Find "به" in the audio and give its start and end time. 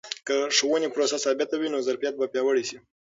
2.19-2.25